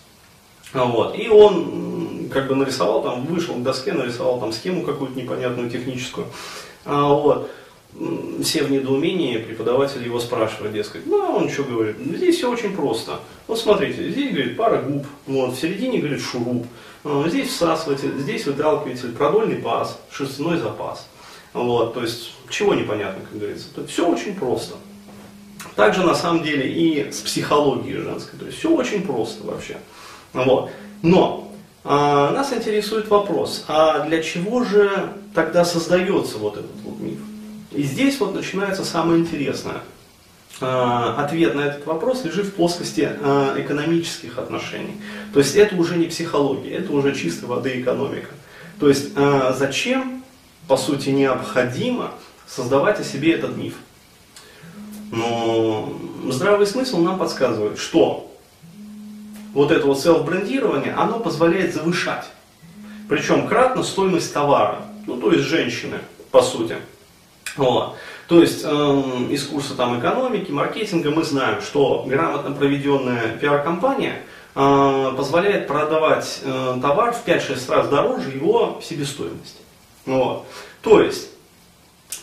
Вот. 0.73 1.17
И 1.17 1.27
он 1.27 2.29
как 2.31 2.47
бы 2.47 2.55
нарисовал 2.55 3.03
там, 3.03 3.25
вышел 3.25 3.55
к 3.55 3.63
доске, 3.63 3.93
нарисовал 3.93 4.39
там 4.39 4.53
схему 4.53 4.83
какую-то 4.83 5.19
непонятную 5.19 5.69
техническую. 5.69 6.27
А, 6.85 7.13
вот. 7.13 7.51
Все 8.41 8.63
в 8.63 8.71
недоумении, 8.71 9.37
преподаватель 9.37 10.01
его 10.01 10.17
спрашивает, 10.21 10.71
дескать, 10.71 11.05
ну, 11.05 11.21
а 11.21 11.35
он 11.35 11.49
что 11.49 11.63
говорит, 11.63 11.97
здесь 11.97 12.37
все 12.37 12.49
очень 12.49 12.73
просто. 12.73 13.19
Вот 13.47 13.59
смотрите, 13.59 14.09
здесь, 14.09 14.31
говорит, 14.31 14.55
пара 14.55 14.81
губ, 14.81 15.05
вот, 15.27 15.53
в 15.53 15.59
середине, 15.59 15.99
говорит, 15.99 16.21
шуруп, 16.21 16.65
а, 17.03 17.25
здесь 17.27 17.49
всасыватель, 17.49 18.17
здесь 18.17 18.45
выталкиватель, 18.45 19.11
продольный 19.11 19.57
паз, 19.57 19.99
шерстяной 20.09 20.57
запас. 20.57 21.05
Вот, 21.53 21.93
то 21.93 22.01
есть, 22.01 22.33
чего 22.49 22.73
непонятно, 22.73 23.25
как 23.29 23.37
говорится. 23.37 23.67
Все 23.87 24.07
очень 24.07 24.35
просто. 24.35 24.75
Также 25.75 26.03
на 26.03 26.15
самом 26.15 26.43
деле 26.43 26.71
и 26.71 27.11
с 27.11 27.19
психологией 27.19 27.97
женской. 27.97 28.39
То 28.39 28.45
есть 28.45 28.57
все 28.57 28.69
очень 28.69 29.03
просто 29.03 29.43
вообще. 29.43 29.77
Вот. 30.33 30.71
Но 31.01 31.51
а, 31.83 32.31
нас 32.31 32.53
интересует 32.53 33.09
вопрос, 33.09 33.65
а 33.67 34.05
для 34.05 34.21
чего 34.21 34.63
же 34.63 35.13
тогда 35.33 35.65
создается 35.65 36.37
вот 36.37 36.57
этот 36.57 36.75
вот 36.83 36.99
миф? 36.99 37.19
И 37.71 37.83
здесь 37.83 38.19
вот 38.19 38.35
начинается 38.35 38.85
самое 38.85 39.19
интересное. 39.19 39.81
А, 40.59 41.23
ответ 41.23 41.55
на 41.55 41.61
этот 41.61 41.85
вопрос 41.85 42.23
лежит 42.23 42.47
в 42.47 42.53
плоскости 42.53 43.09
а, 43.21 43.55
экономических 43.57 44.37
отношений. 44.37 45.01
То 45.33 45.39
есть 45.39 45.55
это 45.55 45.75
уже 45.75 45.97
не 45.97 46.05
психология, 46.05 46.75
это 46.75 46.91
уже 46.93 47.15
чистой 47.15 47.45
воды 47.45 47.81
экономика. 47.81 48.29
То 48.79 48.89
есть 48.89 49.11
а, 49.15 49.55
зачем 49.57 50.21
по 50.71 50.77
сути, 50.77 51.09
необходимо 51.09 52.11
создавать 52.47 52.97
о 52.99 53.03
себе 53.03 53.33
этот 53.33 53.57
миф. 53.57 53.75
Но 55.11 55.93
здравый 56.29 56.65
смысл 56.65 56.99
нам 56.99 57.19
подсказывает, 57.19 57.77
что 57.77 58.30
вот 59.53 59.71
это 59.71 59.85
вот 59.85 59.99
селф-брендирование, 59.99 60.93
оно 60.93 61.19
позволяет 61.19 61.73
завышать. 61.73 62.25
Причем 63.09 63.47
кратно 63.47 63.83
стоимость 63.83 64.33
товара, 64.33 64.83
ну 65.05 65.17
то 65.17 65.31
есть 65.31 65.43
женщины, 65.43 65.99
по 66.31 66.41
сути. 66.41 66.77
Вот. 67.57 67.97
То 68.27 68.41
есть 68.41 68.61
э, 68.63 69.01
из 69.29 69.43
курса 69.43 69.75
там, 69.75 69.99
экономики, 69.99 70.51
маркетинга 70.51 71.11
мы 71.11 71.23
знаем, 71.23 71.61
что 71.61 72.05
грамотно 72.07 72.55
проведенная 72.55 73.37
пиар-компания 73.37 74.21
э, 74.55 75.13
позволяет 75.17 75.67
продавать 75.67 76.39
э, 76.43 76.77
товар 76.81 77.11
в 77.11 77.27
5-6 77.27 77.69
раз 77.69 77.89
дороже 77.89 78.29
его 78.29 78.79
себестоимости. 78.81 79.59
Вот. 80.05 80.45
То 80.81 81.01
есть, 81.01 81.29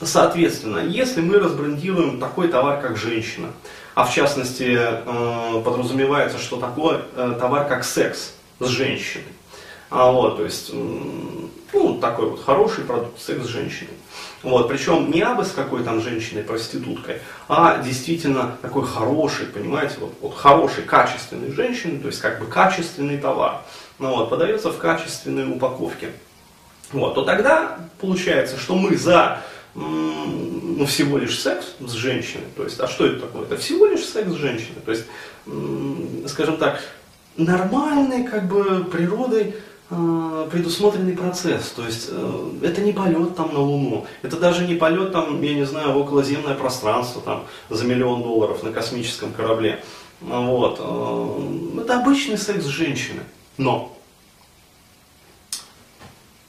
соответственно, 0.01 0.79
если 0.79 1.21
мы 1.21 1.39
разбрендируем 1.39 2.19
такой 2.19 2.49
товар, 2.49 2.81
как 2.81 2.97
женщина, 2.97 3.49
а 3.99 4.05
в 4.05 4.15
частности 4.15 4.79
э, 4.79 5.63
подразумевается, 5.65 6.39
что 6.39 6.59
такой 6.59 7.01
э, 7.17 7.35
товар, 7.37 7.67
как 7.67 7.83
секс 7.83 8.33
с 8.61 8.67
женщиной, 8.69 9.25
а 9.91 10.13
вот, 10.13 10.37
то 10.37 10.45
есть, 10.45 10.73
ну, 10.73 11.99
такой 12.01 12.31
вот 12.31 12.45
хороший 12.45 12.85
продукт, 12.85 13.21
секс 13.21 13.45
с 13.45 13.49
женщиной. 13.49 13.95
Вот, 14.45 14.69
причем 14.69 15.11
не 15.11 15.23
абы 15.23 15.45
с 15.45 15.51
какой 15.51 15.83
там 15.83 16.01
женщиной, 16.01 16.45
проституткой, 16.45 17.23
а 17.49 17.83
действительно 17.83 18.57
такой 18.63 18.87
хороший, 18.87 19.47
понимаете, 19.47 19.97
вот, 19.99 20.15
вот 20.21 20.37
хороший, 20.37 20.85
качественной 20.85 21.51
женщиной, 21.51 21.99
то 21.99 22.07
есть 22.07 22.21
как 22.21 22.39
бы 22.39 22.47
качественный 22.47 23.19
товар. 23.19 23.63
Ну, 23.99 24.15
вот, 24.15 24.31
подается 24.31 24.71
в 24.71 24.79
качественной 24.79 25.53
упаковке 25.53 26.13
вот, 26.93 27.15
то 27.15 27.23
тогда 27.23 27.79
получается, 28.01 28.59
что 28.59 28.75
мы 28.75 28.97
за 28.97 29.43
ну, 29.75 30.87
всего 30.87 31.19
лишь 31.19 31.39
секс 31.39 31.75
с 31.81 31.93
женщиной, 31.93 32.47
то 32.57 32.65
есть, 32.65 32.81
а 32.81 32.89
что 32.89 33.07
это 33.07 33.21
такое? 33.21 33.43
Это 33.43 33.57
всего 33.57 33.87
лишь 33.87 34.05
секс 34.05 34.31
с 34.31 34.35
женщиной, 34.35 34.81
то 34.85 34.91
есть, 34.91 35.05
скажем 36.27 36.57
так, 36.57 36.81
нормальный 37.37 38.25
как 38.25 38.49
бы 38.49 38.85
природой 38.85 39.55
э, 39.91 40.49
предусмотренный 40.51 41.17
процесс, 41.17 41.71
то 41.71 41.85
есть 41.85 42.09
э, 42.11 42.51
это 42.63 42.81
не 42.81 42.93
полет 42.93 43.37
там 43.37 43.55
на 43.55 43.61
Луну, 43.61 44.07
это 44.23 44.39
даже 44.39 44.67
не 44.67 44.75
полет 44.75 45.13
там, 45.13 45.41
я 45.43 45.55
не 45.55 45.65
знаю, 45.65 45.93
в 45.93 45.99
околоземное 45.99 46.55
пространство 46.55 47.23
там 47.23 47.45
за 47.71 47.85
миллион 47.85 48.23
долларов 48.23 48.63
на 48.63 48.73
космическом 48.73 49.33
корабле, 49.33 49.83
вот, 50.21 50.79
э, 50.81 51.81
это 51.83 52.01
обычный 52.01 52.39
секс 52.39 52.65
с 52.65 52.69
женщиной, 52.69 53.23
но 53.57 53.97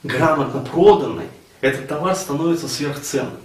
грамотно 0.02 0.60
проданный, 0.60 1.28
этот 1.60 1.88
товар 1.88 2.14
становится 2.14 2.68
сверхценным. 2.68 3.40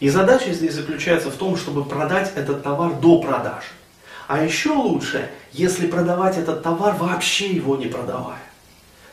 И 0.00 0.08
задача 0.08 0.52
здесь 0.52 0.74
заключается 0.74 1.30
в 1.30 1.34
том, 1.34 1.56
чтобы 1.56 1.84
продать 1.84 2.32
этот 2.34 2.62
товар 2.62 2.94
до 2.94 3.20
продажи. 3.20 3.68
А 4.26 4.42
еще 4.42 4.70
лучше, 4.70 5.30
если 5.52 5.86
продавать 5.86 6.38
этот 6.38 6.62
товар, 6.62 6.94
вообще 6.96 7.48
его 7.48 7.76
не 7.76 7.86
продавая. 7.86 8.42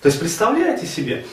То 0.01 0.07
есть 0.07 0.19
представляете 0.19 0.88
себе, 0.88 1.25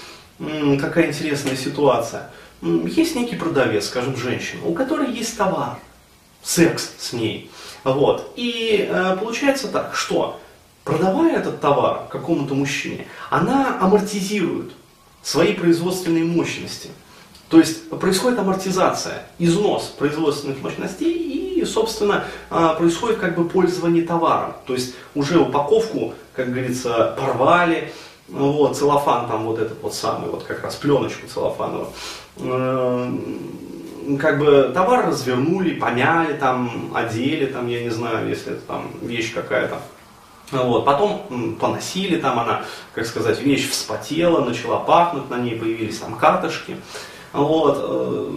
какая 0.81 1.07
интересная 1.07 1.57
ситуация. 1.57 2.31
Есть 2.61 3.15
некий 3.15 3.37
продавец, 3.37 3.87
скажем, 3.87 4.17
женщина, 4.17 4.67
у 4.67 4.75
которой 4.75 5.11
есть 5.13 5.37
товар, 5.37 5.79
секс 6.43 6.91
с 6.99 7.13
ней. 7.13 7.51
Вот. 7.85 8.33
И 8.35 8.89
э, 8.91 9.17
получается 9.21 9.69
так, 9.69 9.95
что 9.95 10.41
продавая 10.85 11.37
этот 11.37 11.61
товар 11.61 12.07
какому-то 12.11 12.55
мужчине, 12.55 13.07
она 13.31 13.79
амортизирует 13.81 14.73
свои 15.27 15.55
производственные 15.55 16.25
мощности. 16.25 16.89
То 17.49 17.59
есть 17.59 17.91
происходит 17.91 18.39
амортизация, 18.39 19.25
износ 19.41 19.93
производственных 19.99 20.63
мощностей 20.63 21.13
и, 21.13 21.65
собственно, 21.65 22.25
а, 22.49 22.75
происходит 22.75 23.19
как 23.19 23.35
бы 23.35 23.49
пользование 23.49 24.05
товаром. 24.05 24.55
То 24.67 24.75
есть 24.75 24.95
уже 25.17 25.41
упаковку, 25.41 26.15
как 26.33 26.51
говорится, 26.51 27.17
порвали, 27.19 27.93
вот, 28.29 28.77
целлофан 28.77 29.27
там 29.27 29.47
вот 29.47 29.59
этот 29.59 29.83
вот 29.83 29.95
самый, 29.95 30.31
вот 30.31 30.45
как 30.45 30.63
раз 30.63 30.77
пленочку 30.77 31.27
целлофановую. 31.27 31.89
Как 34.21 34.39
бы 34.39 34.71
товар 34.73 35.09
развернули, 35.09 35.75
помяли 35.75 36.35
там, 36.35 36.93
одели 36.95 37.47
там, 37.47 37.67
я 37.67 37.83
не 37.83 37.91
знаю, 37.91 38.29
если 38.29 38.53
это 38.53 38.63
там 38.63 38.93
вещь 39.03 39.35
какая-то 39.35 39.81
вот. 40.53 40.85
Потом 40.85 41.57
поносили 41.61 42.19
там 42.19 42.39
она, 42.39 42.65
как 42.95 43.07
сказать, 43.07 43.41
вещь 43.41 43.69
вспотела, 43.69 44.45
начала 44.45 44.79
пахнуть, 44.79 45.29
на 45.31 45.39
ней 45.39 45.57
появились 45.57 45.99
там 45.99 46.17
катышки. 46.17 46.77
Вот. 47.33 47.79
Э, 47.81 48.33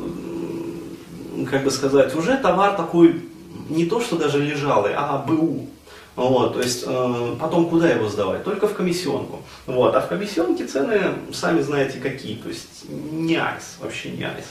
как 1.50 1.63
бы 1.63 1.72
сказать, 1.72 2.16
уже 2.16 2.38
товар 2.38 2.75
такой 2.75 3.24
не 3.70 3.86
то, 3.86 4.01
что 4.01 4.18
даже 4.18 4.44
лежалый, 4.44 4.94
а 4.96 5.18
БУ. 5.18 5.68
Вот, 6.16 6.54
то 6.56 6.60
есть 6.60 6.84
э, 6.86 7.36
потом 7.39 7.70
куда 7.70 7.88
его 7.88 8.10
сдавать? 8.10 8.44
Только 8.44 8.68
в 8.68 8.74
комиссионку. 8.74 9.42
Вот, 9.66 9.96
а 9.96 10.01
в 10.01 10.10
комиссионке 10.10 10.66
цены, 10.66 11.13
сами 11.32 11.62
знаете, 11.62 12.00
какие. 12.00 12.36
То 12.36 12.50
есть 12.50 12.89
не 12.89 13.38
айс, 13.38 13.78
вообще 13.80 14.10
не 14.12 14.24
айс. 14.24 14.46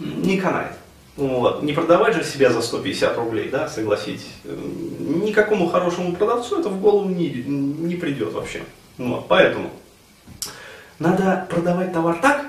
Не 0.00 0.38
канает. 0.38 0.72
Вот. 1.18 1.64
Не 1.64 1.72
продавать 1.72 2.14
же 2.14 2.22
себя 2.22 2.50
за 2.50 2.62
150 2.62 3.18
рублей, 3.18 3.48
да, 3.48 3.68
согласитесь. 3.68 4.28
Никакому 4.44 5.68
хорошему 5.68 6.14
продавцу 6.14 6.60
это 6.60 6.68
в 6.68 6.80
голову 6.80 7.08
не, 7.08 7.28
не 7.28 7.96
придет 7.96 8.32
вообще. 8.32 8.62
Вот. 8.98 9.26
Поэтому 9.26 9.70
надо 11.00 11.44
продавать 11.50 11.92
товар 11.92 12.20
так, 12.22 12.46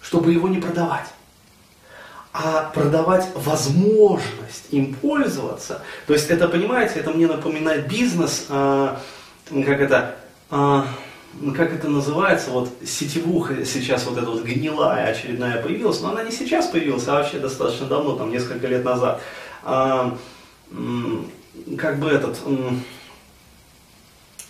чтобы 0.00 0.32
его 0.32 0.48
не 0.48 0.60
продавать 0.60 1.06
а 2.34 2.70
продавать 2.74 3.28
возможность 3.34 4.64
им 4.70 4.94
пользоваться. 4.94 5.82
То 6.06 6.14
есть 6.14 6.30
это, 6.30 6.48
понимаете, 6.48 7.00
это 7.00 7.10
мне 7.10 7.26
напоминает 7.26 7.86
бизнес, 7.88 8.46
э, 8.48 8.96
как 9.50 9.80
это, 9.80 10.16
э, 11.40 11.50
как 11.52 11.72
это 11.72 11.88
называется, 11.88 12.50
вот 12.50 12.70
сетевуха 12.84 13.64
сейчас 13.64 14.04
вот 14.06 14.18
эта 14.18 14.30
вот 14.30 14.42
гнилая 14.42 15.06
очередная 15.06 15.62
появилась, 15.62 16.00
но 16.00 16.10
она 16.10 16.22
не 16.24 16.32
сейчас 16.32 16.66
появилась, 16.66 17.06
а 17.08 17.14
вообще 17.14 17.38
достаточно 17.38 17.86
давно, 17.86 18.16
там 18.16 18.30
несколько 18.30 18.66
лет 18.66 18.84
назад. 18.84 19.20
Э, 19.64 20.10
как 21.78 21.98
бы 21.98 22.08
этот, 22.08 22.38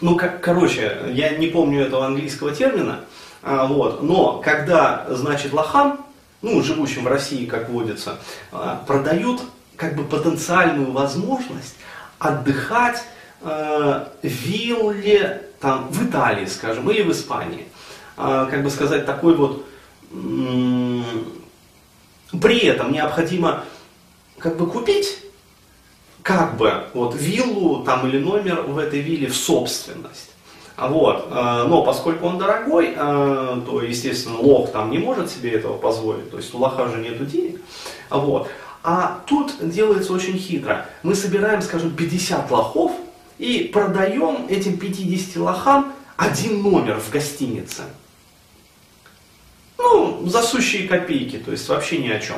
ну, 0.01 0.17
как, 0.17 0.41
короче, 0.41 0.99
я 1.12 1.37
не 1.37 1.49
помню 1.49 1.83
этого 1.83 2.07
английского 2.07 2.55
термина, 2.55 3.01
вот, 3.43 4.03
но 4.03 4.41
когда, 4.41 5.07
значит, 5.11 5.53
лохан, 5.53 5.99
ну, 6.43 6.62
живущим 6.62 7.05
в 7.05 7.09
России, 7.09 7.47
как 7.47 7.71
водится, 7.71 8.19
а, 8.51 8.83
продают 8.87 9.43
как 9.77 9.97
бы 9.97 10.05
потенциальную 10.05 10.93
возможность 10.93 11.77
отдыхать 12.19 13.03
э, 13.45 14.07
вилле 14.23 15.43
там, 15.61 15.89
в 15.91 16.07
Италии, 16.07 16.47
скажем, 16.47 16.91
или 16.91 17.03
в 17.03 17.13
Испании. 17.13 17.67
Э, 18.17 18.47
как 18.51 18.63
бы 18.63 18.71
сказать, 18.71 19.07
такой 19.07 19.35
вот... 19.35 19.67
При 22.41 22.59
этом 22.61 22.93
необходимо 22.93 23.65
как 24.39 24.57
бы 24.57 24.67
купить 24.67 25.19
как 26.23 26.57
бы 26.57 26.85
вот 26.95 27.15
виллу 27.15 27.83
там 27.85 28.07
или 28.07 28.19
номер 28.19 28.63
в 28.63 28.79
этой 28.79 29.01
вилле 29.01 29.29
в 29.29 29.37
собственность. 29.37 30.31
Вот. 30.77 31.29
Э, 31.31 31.65
но 31.67 31.83
поскольку 31.83 32.27
он 32.27 32.39
дорогой, 32.39 32.95
то, 32.95 33.83
естественно, 33.83 34.39
лох 34.39 34.73
там 34.73 34.91
не 34.91 34.99
может 34.99 35.31
себе 35.31 35.53
этого 35.53 35.77
позволить, 35.77 36.31
то 36.31 36.37
есть 36.39 36.55
у 36.55 36.59
лоха 36.59 36.89
же 36.89 36.99
нету 36.99 37.25
денег. 37.27 37.61
Вот. 38.11 38.49
А 38.85 39.21
тут 39.27 39.53
делается 39.61 40.13
очень 40.13 40.37
хитро. 40.37 40.87
Мы 41.03 41.15
собираем, 41.15 41.63
скажем, 41.63 41.95
50 41.95 42.51
лохов 42.51 42.93
и 43.39 43.71
продаем 43.73 44.47
этим 44.49 44.79
50 44.79 45.37
лохам 45.37 45.93
один 46.17 46.62
номер 46.62 47.01
в 47.01 47.11
гостинице. 47.11 47.83
Ну, 49.79 50.27
за 50.27 50.43
сущие 50.43 50.87
копейки, 50.87 51.39
то 51.39 51.51
есть 51.51 51.69
вообще 51.69 51.99
ни 51.99 52.09
о 52.09 52.21
чем. 52.21 52.37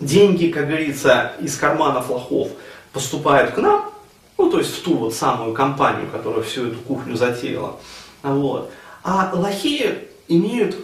Деньги, 0.00 0.48
как 0.48 0.66
говорится, 0.68 1.32
из 1.40 1.56
карманов 1.56 2.10
лохов 2.10 2.50
поступают 2.92 3.52
к 3.52 3.58
нам, 3.58 3.92
ну, 4.36 4.50
то 4.50 4.58
есть 4.58 4.76
в 4.76 4.82
ту 4.82 4.96
вот 4.96 5.14
самую 5.14 5.54
компанию, 5.54 6.08
которая 6.10 6.42
всю 6.42 6.68
эту 6.68 6.78
кухню 6.80 7.16
затеяла. 7.16 7.78
Вот. 8.22 8.70
А 9.02 9.30
лохи 9.32 9.98
имеют 10.28 10.76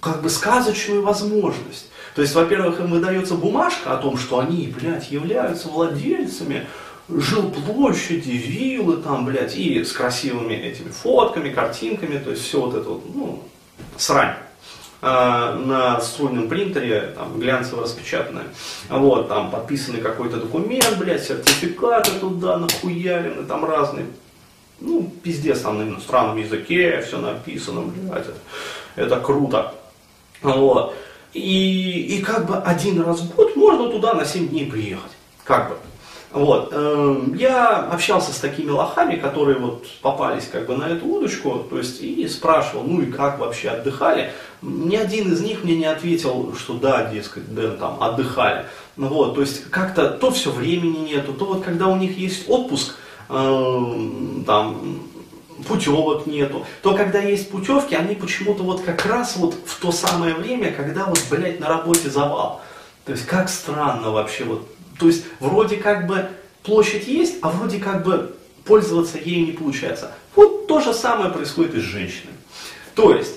как 0.00 0.22
бы 0.22 0.30
сказочную 0.30 1.02
возможность. 1.02 1.90
То 2.14 2.22
есть, 2.22 2.34
во-первых, 2.34 2.80
им 2.80 2.90
выдается 2.90 3.34
бумажка 3.34 3.92
о 3.92 3.96
том, 3.98 4.16
что 4.16 4.38
они, 4.38 4.68
блядь, 4.68 5.10
являются 5.10 5.68
владельцами 5.68 6.66
жилплощади, 7.08 8.30
виллы 8.30 8.96
там, 8.98 9.24
блядь, 9.24 9.56
и 9.56 9.84
с 9.84 9.92
красивыми 9.92 10.54
этими 10.54 10.88
фотками, 10.88 11.50
картинками, 11.50 12.18
то 12.18 12.30
есть 12.30 12.42
все 12.42 12.60
вот 12.60 12.74
это 12.74 12.88
вот, 12.88 13.02
ну, 13.14 13.42
срань. 13.96 14.34
А, 15.02 15.54
на 15.54 16.00
струйном 16.00 16.48
принтере, 16.48 17.12
там, 17.14 17.38
глянцево 17.38 17.82
распечатанное. 17.82 18.46
Вот, 18.88 19.28
там 19.28 19.50
подписанный 19.50 20.00
какой-то 20.00 20.38
документ, 20.38 20.96
блядь, 20.98 21.22
сертификаты 21.22 22.12
туда 22.18 22.58
нахуярены, 22.58 23.44
там 23.44 23.64
разные. 23.64 24.06
Ну, 24.80 25.10
пиздец, 25.22 25.60
там 25.60 25.78
на 25.78 25.82
иностранном 25.82 26.36
языке 26.38 27.02
все 27.02 27.18
написано, 27.18 27.82
блядь, 27.82 28.26
это, 28.26 28.38
это 28.96 29.20
круто. 29.20 29.74
Вот. 30.42 30.94
И, 31.34 32.16
и 32.16 32.22
как 32.22 32.46
бы 32.46 32.56
один 32.56 33.02
раз 33.02 33.20
в 33.20 33.34
год 33.34 33.54
можно 33.56 33.90
туда 33.90 34.14
на 34.14 34.24
7 34.24 34.48
дней 34.48 34.70
приехать. 34.70 35.12
Как 35.44 35.68
бы. 35.68 35.76
Вот. 36.36 36.68
Эм, 36.70 37.34
я 37.34 37.78
общался 37.78 38.30
с 38.30 38.36
такими 38.36 38.68
лохами, 38.68 39.16
которые 39.16 39.58
вот 39.58 39.86
попались 40.02 40.46
как 40.46 40.66
бы 40.66 40.76
на 40.76 40.84
эту 40.84 41.06
удочку, 41.06 41.64
то 41.70 41.78
есть 41.78 42.02
и 42.02 42.28
спрашивал, 42.28 42.84
ну 42.84 43.00
и 43.00 43.10
как 43.10 43.38
вообще 43.38 43.70
отдыхали. 43.70 44.32
Ни 44.60 44.96
один 44.96 45.32
из 45.32 45.40
них 45.40 45.64
мне 45.64 45.76
не 45.76 45.86
ответил, 45.86 46.54
что 46.54 46.74
да, 46.74 47.10
дескать, 47.10 47.54
да, 47.54 47.70
там 47.70 48.02
отдыхали. 48.02 48.66
Ну 48.98 49.08
вот, 49.08 49.36
то 49.36 49.40
есть 49.40 49.70
как-то 49.70 50.10
то 50.10 50.30
все 50.30 50.50
времени 50.50 51.08
нету, 51.08 51.32
то 51.32 51.46
вот 51.46 51.64
когда 51.64 51.86
у 51.86 51.96
них 51.96 52.18
есть 52.18 52.50
отпуск, 52.50 52.96
эм, 53.30 54.44
там 54.46 55.00
путевок 55.66 56.26
нету, 56.26 56.66
то 56.82 56.94
когда 56.94 57.18
есть 57.18 57.50
путевки, 57.50 57.94
они 57.94 58.14
почему-то 58.14 58.62
вот 58.62 58.82
как 58.82 59.06
раз 59.06 59.36
вот 59.36 59.54
в 59.64 59.80
то 59.80 59.90
самое 59.90 60.34
время, 60.34 60.70
когда 60.70 61.06
вот, 61.06 61.24
блядь, 61.30 61.60
на 61.60 61.68
работе 61.68 62.10
завал. 62.10 62.60
То 63.06 63.12
есть 63.12 63.24
как 63.24 63.48
странно 63.48 64.10
вообще 64.10 64.44
вот 64.44 64.75
то 64.98 65.06
есть 65.06 65.24
вроде 65.40 65.76
как 65.76 66.06
бы 66.06 66.28
площадь 66.62 67.06
есть, 67.06 67.36
а 67.42 67.50
вроде 67.50 67.78
как 67.78 68.04
бы 68.04 68.36
пользоваться 68.64 69.18
ею 69.18 69.46
не 69.46 69.52
получается. 69.52 70.12
Вот 70.34 70.66
то 70.66 70.80
же 70.80 70.92
самое 70.92 71.30
происходит 71.30 71.74
и 71.74 71.80
с 71.80 71.84
женщиной. 71.84 72.32
То 72.94 73.14
есть 73.14 73.36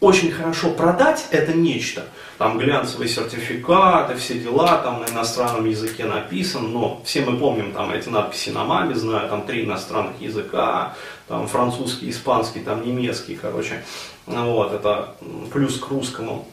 очень 0.00 0.30
хорошо 0.30 0.70
продать 0.70 1.26
это 1.32 1.52
нечто, 1.52 2.04
там 2.38 2.56
глянцевые 2.56 3.08
сертификаты, 3.08 4.14
все 4.14 4.38
дела, 4.38 4.78
там 4.78 5.00
на 5.00 5.06
иностранном 5.06 5.64
языке 5.64 6.04
написано, 6.04 6.68
но 6.68 7.02
все 7.04 7.22
мы 7.22 7.36
помним 7.36 7.72
там 7.72 7.90
эти 7.90 8.08
надписи 8.08 8.50
на 8.50 8.64
маме, 8.64 8.94
знаю, 8.94 9.28
там 9.28 9.42
три 9.42 9.64
иностранных 9.64 10.20
языка, 10.20 10.94
там 11.26 11.48
французский, 11.48 12.10
испанский, 12.10 12.60
там 12.60 12.86
немецкий, 12.86 13.34
короче, 13.34 13.82
вот, 14.26 14.72
это 14.72 15.16
плюс 15.52 15.78
к 15.78 15.88
русскому 15.88 16.46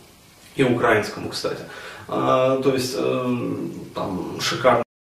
и 0.56 0.64
украинскому, 0.64 1.30
кстати. 1.30 1.62
А, 2.08 2.62
то 2.62 2.74
есть 2.74 2.96
э, 2.98 3.38
там 3.94 4.40
шикарно 4.40 4.85